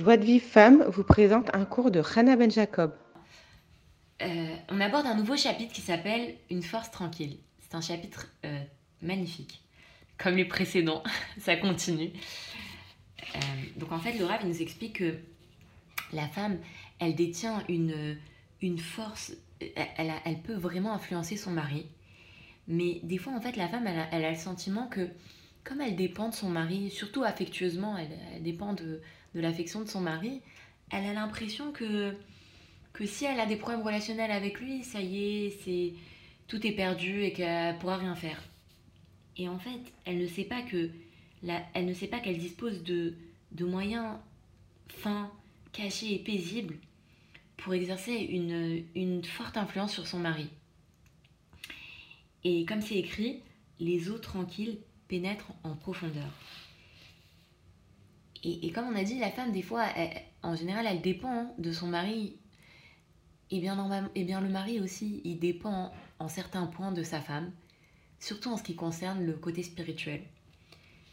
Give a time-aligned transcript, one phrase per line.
[0.00, 2.94] Joie de Vie Femme vous présente un cours de Hannah Ben Jacob.
[4.22, 7.36] Euh, on aborde un nouveau chapitre qui s'appelle Une force tranquille.
[7.60, 8.62] C'est un chapitre euh,
[9.02, 9.60] magnifique.
[10.16, 11.02] Comme les précédents,
[11.38, 12.12] ça continue.
[13.34, 13.38] Euh,
[13.76, 15.16] donc en fait, Laura nous explique que
[16.14, 16.56] la femme,
[16.98, 18.16] elle détient une,
[18.62, 21.84] une force, elle, elle, peut vraiment influencer son mari.
[22.68, 25.10] Mais des fois, en fait, la femme, elle a, le sentiment que
[25.62, 29.02] comme elle dépend de son mari, surtout affectueusement, elle dépend de,
[29.34, 30.40] de l'affection de son mari,
[30.90, 32.14] elle a l'impression que,
[32.92, 35.92] que si elle a des problèmes relationnels avec lui, ça y est, c'est
[36.48, 38.42] tout est perdu et qu'elle pourra rien faire.
[39.36, 40.90] Et en fait, elle ne sait pas que
[41.42, 43.14] la, elle ne sait pas qu'elle dispose de,
[43.52, 44.16] de moyens
[44.88, 45.30] fins,
[45.72, 46.76] cachés et paisibles
[47.56, 50.48] pour exercer une, une forte influence sur son mari.
[52.42, 53.42] Et comme c'est écrit,
[53.78, 56.30] les eaux tranquilles pénètrent en profondeur.
[58.42, 59.86] Et, comme on a dit, la femme, des fois,
[60.42, 62.38] en général, elle dépend de son mari.
[63.50, 67.52] Et bien, et le mari aussi, il dépend en certains points de sa femme,
[68.18, 70.22] surtout en ce qui concerne le côté spirituel.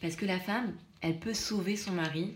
[0.00, 2.34] Parce que la femme, elle peut sauver son mari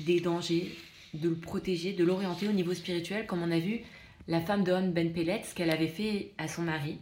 [0.00, 0.74] des dangers,
[1.12, 3.80] de le protéger, de l'orienter au niveau spirituel, comme on a vu
[4.28, 6.98] la femme de Ben Pellet, ce qu'elle avait fait à son mari,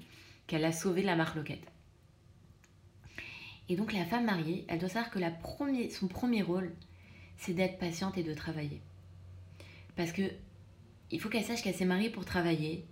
[0.46, 1.62] qu'elle a sauvé de la marloquette.
[3.68, 5.20] Et donc la femme mariée, elle doit savoir que
[5.90, 6.74] son premier rôle,
[7.40, 8.80] c'est d'être patiente et de travailler.
[9.96, 10.22] Parce que
[11.10, 12.86] il faut qu'elle sache qu'elle s'est mariée pour travailler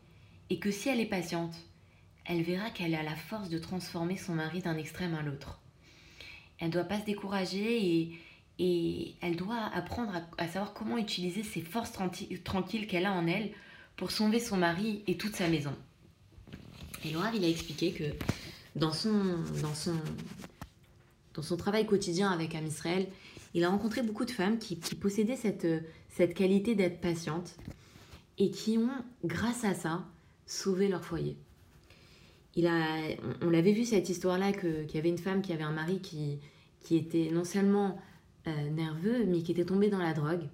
[0.50, 1.54] et que si elle est patiente,
[2.24, 5.60] elle verra qu'elle a la force de transformer son mari d'un extrême à l'autre.
[6.58, 8.18] Elle ne doit pas se décourager et,
[8.58, 11.92] et elle doit apprendre à, savoir comment utiliser ces forces
[12.44, 13.52] tranquilles qu'elle a en elle
[13.96, 15.74] pour sauver son mari et toute sa maison.
[17.04, 18.04] Et Laura, il a expliqué que
[18.74, 19.94] dans son, dans son,
[21.34, 23.06] dans son travail quotidien avec Am Israël,
[23.54, 27.56] il a rencontré beaucoup de femmes qui, possédaient cette, euh, cette qualité d'être patiente
[28.36, 28.90] et qui ont,
[29.24, 30.04] grâce à ça,
[30.46, 31.36] sauvé leur foyer.
[32.54, 32.98] Il a,
[33.42, 36.38] on, l'avait vu cette histoire-là, qu'il y avait une femme qui avait un mari qui,
[36.80, 37.98] qui était non seulement
[38.46, 40.48] euh, nerveux, mais qui était tombé dans la drogue.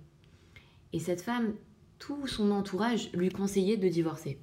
[0.92, 1.54] Et cette femme,
[1.98, 4.38] tout son entourage lui conseillait de divorcer.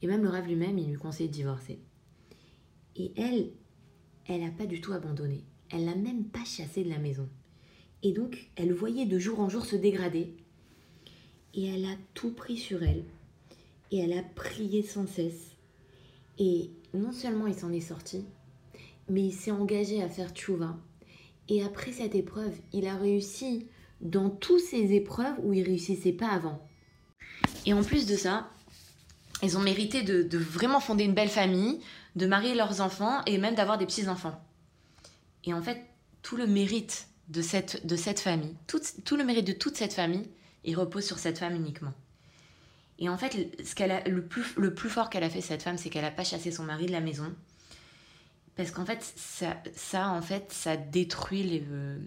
[0.00, 1.78] Et même le rêve lui-même, il lui conseillait de divorcer.
[2.96, 3.50] Et elle,
[4.26, 7.28] elle n'a pas du tout abandonné elle l'a même pas chassé de la maison.
[8.02, 10.34] Et donc, elle voyait de jour en jour se dégrader.
[11.54, 13.04] Et elle a tout pris sur elle.
[13.90, 15.52] Et elle a prié sans cesse.
[16.38, 18.24] Et non seulement il s'en est sorti,
[19.08, 20.76] mais il s'est engagé à faire tchouva.
[21.48, 23.66] Et après cette épreuve, il a réussi
[24.00, 26.60] dans toutes ces épreuves où il réussissait pas avant.
[27.66, 28.50] Et en plus de ça,
[29.42, 31.80] ils ont mérité de vraiment fonder une belle famille,
[32.16, 34.40] de marier leurs enfants et même d'avoir des petits-enfants.
[35.44, 35.82] Et en fait,
[36.22, 39.92] tout le mérite de cette, de cette famille, tout, tout le mérite de toute cette
[39.92, 40.28] famille,
[40.64, 41.92] il repose sur cette femme uniquement.
[42.98, 45.76] Et en fait, ce a, le, plus, le plus fort qu'elle a fait, cette femme,
[45.76, 47.34] c'est qu'elle n'a pas chassé son mari de la maison.
[48.54, 51.98] Parce qu'en fait ça, ça, en fait, ça détruit les, euh,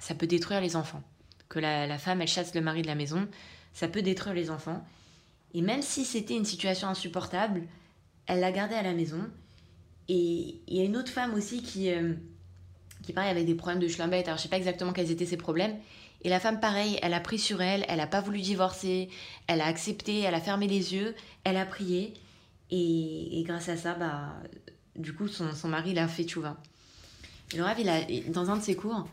[0.00, 1.02] ça peut détruire les enfants.
[1.48, 3.28] Que la, la, femme, elle chasse le mari de la maison,
[3.72, 4.84] ça peut détruire les enfants.
[5.54, 7.62] Et même si c'était une situation insupportable,
[8.26, 9.30] elle l'a gardé à la maison.
[10.08, 12.14] Et il y a une autre femme aussi qui, euh,
[13.04, 14.26] qui pareil avait des problèmes de schlambette.
[14.26, 15.76] Alors je sais pas exactement quels étaient ses problèmes.
[16.22, 19.10] Et la femme, pareil, elle a pris sur elle, elle a pas voulu divorcer,
[19.46, 21.14] elle a accepté, elle a fermé les yeux,
[21.44, 22.14] elle a prié.
[22.70, 24.34] Et, grâce à ça, bah,
[24.96, 26.56] du coup, son, son mari l'a fait tchouva.
[27.52, 28.00] Et le rêve, il a,
[28.30, 29.06] dans un de ses cours,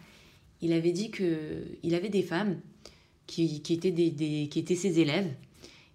[0.62, 2.59] il avait dit que il avait des femmes
[3.28, 5.31] qui, qui étaient, des, qui étaient ses élèves,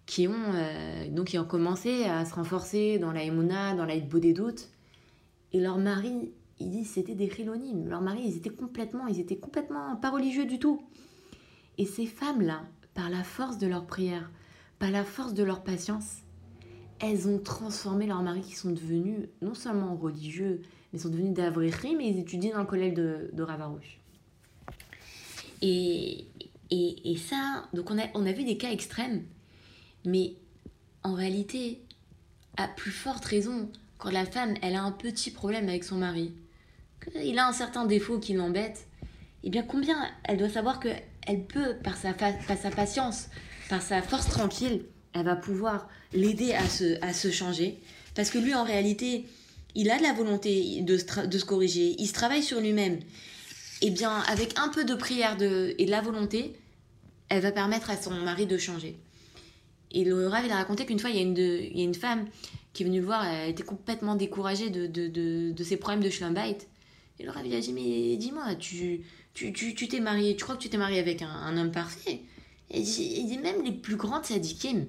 [0.04, 4.68] qui ont, euh, donc, ont commencé à se renforcer dans la émouna, dans la des.
[5.52, 7.88] Et leur mari ils disent c'était des chilonimes.
[7.88, 10.82] Leurs maris, ils étaient complètement, ils étaient complètement pas religieux du tout.
[11.78, 12.62] Et ces femmes-là,
[12.94, 14.30] par la force de leur prière,
[14.78, 16.22] par la force de leur patience,
[16.98, 20.62] elles ont transformé leurs maris qui sont devenus non seulement religieux,
[20.92, 24.00] mais sont devenus d'Avrichim mais ils étudient dans le collège de, de Ravarouche.
[25.62, 26.26] Et,
[26.70, 29.24] et, et, ça, donc on a, on a vu des cas extrêmes,
[30.04, 30.36] mais
[31.02, 31.82] en réalité,
[32.56, 36.32] à plus forte raison, quand la femme, elle a un petit problème avec son mari,
[37.14, 38.86] il a un certain défaut qui l'embête,
[39.44, 40.88] eh bien combien elle doit savoir que
[41.26, 43.26] elle peut, par sa, par sa patience,
[43.68, 47.80] par sa force tranquille, elle va pouvoir l'aider à se, à se changer?
[48.14, 49.26] Parce que lui, en réalité,
[49.74, 53.00] il a de la volonté de, de se corriger, il se travaille sur lui-même.
[53.82, 56.54] Eh bien, avec un peu de prière de, et de la volonté,
[57.28, 58.96] elle va permettre à son mari de changer.
[59.90, 61.84] Et le Rav, il a raconté qu'une fois, il y, a une il y a
[61.84, 62.26] une femme
[62.72, 66.02] qui est venue le voir, elle était complètement découragée de, de, de, de ses problèmes
[66.02, 66.68] de schlumbite.
[67.18, 69.02] Et le Rav, il a dit, mais dis-moi, tu,
[69.32, 72.20] tu t'es tu, t'es marié, tu crois que tu t'es marié avec un, homme parfait?
[72.70, 74.86] Et il dit, même les plus grandes sadikim,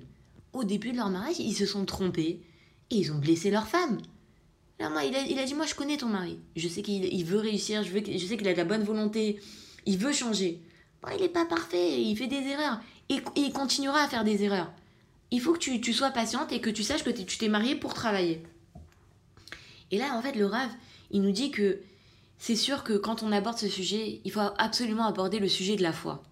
[0.53, 2.41] au début de leur mariage, ils se sont trompés
[2.89, 3.99] et ils ont blessé leur femme.
[4.79, 7.05] Là, moi, il a, il a dit, moi je connais ton mari, je sais qu'il
[7.05, 9.39] il veut réussir, je, veux, je sais qu'il a de la bonne volonté,
[9.85, 10.61] il veut changer.
[11.01, 14.43] Bon, il n'est pas parfait, il fait des erreurs et, il continuera à faire des
[14.43, 14.71] erreurs.
[15.31, 17.75] Il faut que tu, tu sois patiente et que tu saches que tu t'es mariée
[17.75, 18.43] pour travailler.
[19.91, 20.69] Et là, en fait, le Rav,
[21.11, 21.79] il nous dit que
[22.37, 25.83] c'est sûr que quand on aborde ce sujet, il faut absolument aborder le sujet de
[25.83, 26.23] la foi.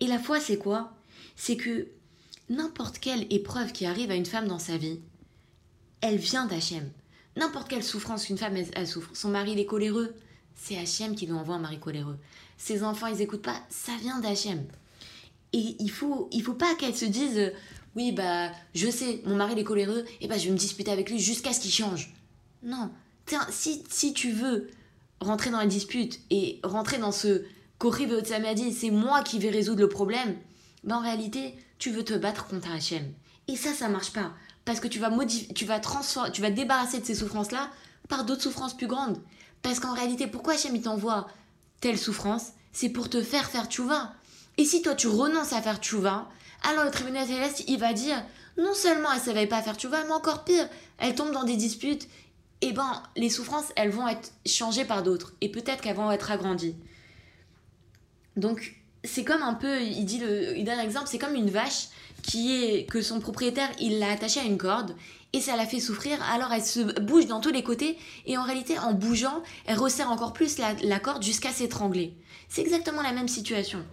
[0.00, 0.92] Et la foi, c'est quoi?
[1.36, 1.88] C'est que
[2.48, 5.00] n'importe quelle épreuve qui arrive à une femme dans sa vie,
[6.00, 6.90] elle vient d'Hachem.
[7.36, 8.56] N'importe quelle souffrance qu'une femme
[8.86, 10.14] souffre, son mari est coléreux,
[10.54, 12.18] c'est Hachem qui lui envoie un mari coléreux.
[12.58, 14.66] Ses enfants ils écoutent pas, ça vient d'Hachem.
[15.52, 17.52] Et il faut, il faut pas qu'elle se dise
[17.94, 21.10] oui bah je sais mon mari est coléreux et bah je vais me disputer avec
[21.10, 22.14] lui jusqu'à ce qu'il change.
[22.62, 22.90] Non,
[23.26, 24.68] Tiens, si, si tu veux
[25.22, 27.44] rentrer dans la dispute et rentrer dans ce
[27.78, 30.36] Kori dit c'est moi qui vais résoudre le problème,
[30.84, 33.12] ben en réalité, tu veux te battre contre Hachem.
[33.48, 34.32] Et ça, ça marche pas.
[34.64, 35.10] Parce que tu vas,
[35.54, 35.80] tu vas,
[36.32, 37.70] tu vas débarrasser de ces souffrances-là
[38.08, 39.20] par d'autres souffrances plus grandes.
[39.62, 41.26] Parce qu'en réalité, pourquoi Hachem t'envoie
[41.80, 42.52] telle souffrance?
[42.72, 44.12] C'est pour te faire faire tchouva.
[44.58, 46.28] Et si toi tu renonces à faire tchouva,
[46.70, 48.22] alors le tribunal céleste il va dire
[48.58, 52.08] non seulement elle savait pas faire tchouva, mais encore pire, elle tombe dans des disputes
[52.62, 56.30] et ben les souffrances elles vont être changées par d'autres et peut-être qu'elles vont être
[56.30, 56.76] agrandies.
[58.36, 61.50] Donc c'est comme un peu, il dit le, il donne un exemple, c'est comme une
[61.50, 61.88] vache
[62.22, 64.94] qui est que son propriétaire il l'a attachée à une corde
[65.32, 68.44] et ça la fait souffrir, alors elle se bouge dans tous les côtés et en
[68.44, 72.14] réalité en bougeant elle resserre encore plus la, corde jusqu'à s'étrangler.
[72.48, 73.84] C'est exactement la même situation.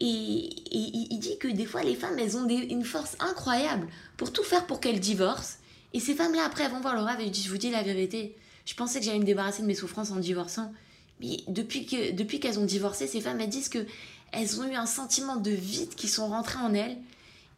[0.00, 4.44] Et, il dit que des fois les femmes elles ont une force incroyable pour tout
[4.44, 5.57] faire pour qu'elles divorcent
[5.94, 7.82] et ces femmes-là, après, elles vont voir le rave et disent Je vous dis la
[7.82, 8.36] vérité,
[8.66, 10.72] je pensais que j'allais me débarrasser de mes souffrances en divorçant.
[11.20, 13.86] Mais depuis qu'elles depuis qu'elles ont divorcé, ces femmes, elles disent que
[14.32, 16.96] elles ont eu un sentiment de vide qui sont rentrés en elles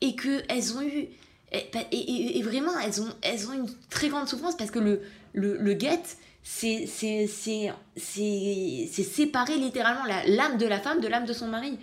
[0.01, 1.09] et qu'elles ont eu.
[1.53, 5.75] Et, vraiment, elles ont, elles ont une très grande souffrance parce que le, le, le
[5.75, 6.01] guet,
[6.45, 7.75] c'est séparer
[9.57, 11.77] littéralement l'âme de la femme de l'âme de son mari.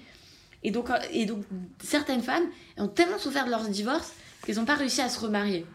[0.63, 1.43] Et donc, et donc,
[1.83, 2.45] certaines femmes
[2.77, 4.13] ont tellement souffert de leur divorce
[4.45, 5.65] qu'elles n'ont pas réussi à se remarier.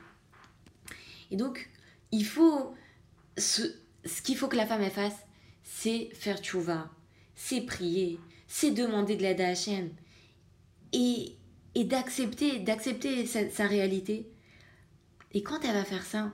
[1.32, 1.68] Et donc,
[2.12, 2.74] il faut.
[3.38, 3.62] Ce,
[4.22, 5.16] qu'il faut que la femme fasse,
[5.62, 6.90] c'est faire tchouva,
[7.34, 9.88] c'est prier, c'est demander de l'aide à Hachem.
[10.92, 11.36] Et,
[11.74, 14.28] et d'accepter, d'accepter sa, sa réalité.
[15.32, 16.30] Et quand elle va faire ça,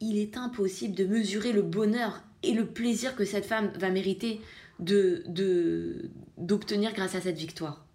[0.00, 4.42] il est impossible de mesurer le bonheur et le plaisir que cette femme va mériter
[4.78, 7.86] de, de, d'obtenir grâce à cette victoire.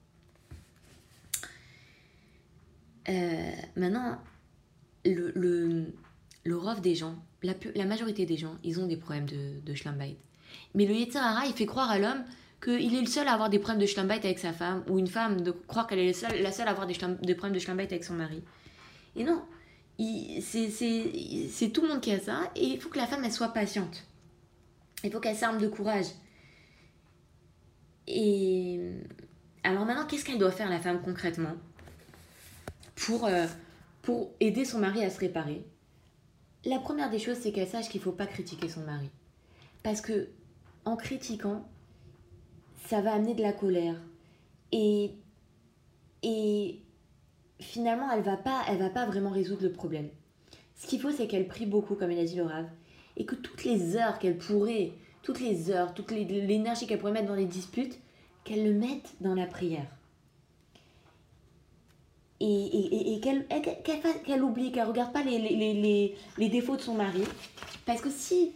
[3.10, 4.18] Euh, maintenant,
[5.06, 5.86] le, le,
[6.44, 9.74] le rov des gens, la, la, majorité des gens, ils ont des problèmes de, de.
[10.74, 12.24] Mais le Yetzirara, il fait croire à l'homme
[12.64, 15.08] qu'il est le seul à avoir des problèmes de schlambait avec sa femme, ou une
[15.08, 18.04] femme de croire qu'elle est seule, la seule à avoir des, problèmes de schlambait avec
[18.04, 18.42] son mari.
[19.16, 19.44] Et non,
[19.98, 23.50] c'est tout le monde qui a ça, et il faut que la femme, elle soit
[23.50, 24.04] patiente.
[25.04, 26.08] Il faut qu'elle s'arme de courage.
[28.08, 28.80] Et
[29.64, 31.56] alors maintenant, qu'est-ce qu'elle doit faire, la femme, concrètement?
[32.96, 33.26] Pour...
[33.26, 33.46] Euh,
[34.06, 35.66] pour aider son mari à se réparer,
[36.64, 39.10] la première des choses, c'est qu'elle sache qu'il ne faut pas critiquer son mari.
[39.82, 40.30] Parce que
[40.86, 41.68] en critiquant,
[42.86, 44.00] ça va amener de la colère.
[44.72, 45.12] Et,
[46.22, 46.84] et
[47.60, 50.10] finalement, elle ne va, pas, elle va pas vraiment résoudre le problème.
[50.76, 52.46] Ce qu'il faut, c'est qu'elle prie beaucoup, comme elle a dit le
[53.18, 54.92] et que toutes les heures qu'elle pourrait,
[55.24, 58.00] toutes les heures, toute l'énergie qu'elle pourrait mettre dans les disputes,
[58.44, 59.88] qu'elle le mette dans la prière
[62.46, 63.92] et, et, et qu'elle qu
[64.24, 67.24] qu oublie, qu'elle ne regarde pas les, défauts de son mari.
[67.86, 68.54] Parce que si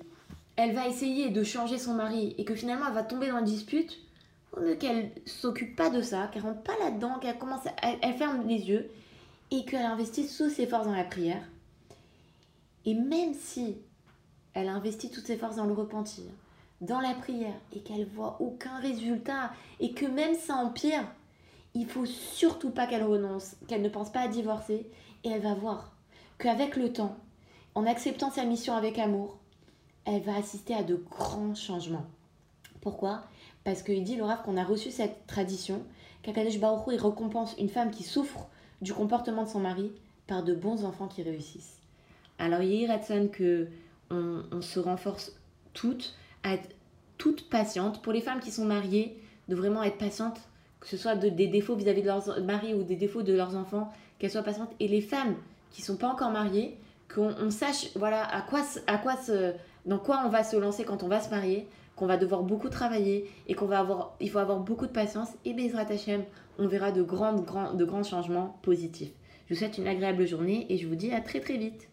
[0.55, 3.45] elle va essayer de changer son mari et que finalement elle va tomber dans une
[3.45, 3.99] dispute,
[4.57, 8.15] il mieux qu'elle s'occupe pas de ça, qu'elle rentre pas là-dedans, qu'elle commence, à, elle,
[8.15, 8.89] ferme les yeux
[9.51, 11.43] et qu'elle investisse toutes ses forces dans la prière.
[12.85, 13.77] Et même si
[14.53, 16.25] elle investit toutes ses forces dans le repentir,
[16.81, 21.03] dans la prière et qu'elle voit aucun résultat et que même ça empire,
[21.73, 24.89] il faut surtout pas qu'elle renonce, qu'elle ne pense pas à divorcer,
[25.23, 25.95] et elle va voir
[26.37, 27.17] qu'avec le temps,
[27.75, 29.37] en acceptant sa mission avec amour,
[30.05, 32.05] elle va assister à de grands changements.
[32.81, 33.21] Pourquoi?
[33.63, 35.83] Parce qu'il dit le Rav qu'on a reçu cette tradition,
[36.23, 38.47] qu'Akadosh Baruch Hu, il récompense une femme qui souffre
[38.81, 39.91] du comportement de son mari
[40.27, 41.77] par de bons enfants qui réussissent.
[42.37, 43.67] Alors il y que
[44.09, 45.33] on, on se renforce
[45.73, 46.75] toutes, à être
[47.17, 48.01] toutes patientes.
[48.01, 50.39] Pour les femmes qui sont mariées, de vraiment être patientes
[50.79, 53.33] que ce soit de, des défauts vis-à-vis -vis de leurs maris ou des défauts de
[53.33, 54.71] leurs enfants, qu'elles soient patientes.
[54.79, 55.35] Et les femmes
[55.71, 56.77] qui sont pas encore mariées,
[57.13, 58.61] qu'on on sache voilà à quoi,
[59.85, 62.69] dans quoi on va se lancer quand on va se marier, qu'on va devoir beaucoup
[62.69, 65.29] travailler et qu'on va avoir, faut avoir beaucoup de patience.
[65.45, 66.23] Et Bezrat Hashem,
[66.57, 69.11] on verra de de grands changements positifs.
[69.47, 71.89] Je vous souhaite une agréable journée et je vous dis à très très vite.